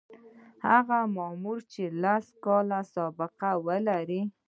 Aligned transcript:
هغه 0.67 0.99
مامور 1.15 1.59
چې 1.71 1.83
لس 2.01 2.25
کاله 2.43 2.79
سابقه 2.95 3.51
ولري. 3.65 4.21